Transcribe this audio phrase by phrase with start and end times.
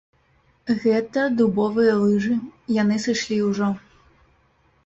[0.85, 2.35] Гэта дубовыя лыжы,
[2.81, 3.67] яны сышлі ўжо.